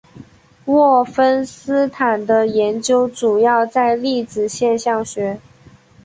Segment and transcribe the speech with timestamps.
[0.65, 5.39] 沃芬斯坦的研究主要在粒子现象学。